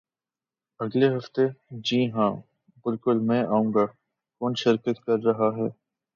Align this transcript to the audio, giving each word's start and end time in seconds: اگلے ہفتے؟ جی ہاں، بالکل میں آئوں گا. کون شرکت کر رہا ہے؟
اگلے 0.79 1.07
ہفتے؟ 1.17 1.43
جی 1.83 1.99
ہاں، 2.11 2.31
بالکل 2.85 3.17
میں 3.19 3.41
آئوں 3.43 3.73
گا. 3.73 3.85
کون 4.41 4.53
شرکت 4.55 4.97
کر 5.05 5.17
رہا 5.23 5.49
ہے؟ 5.57 5.69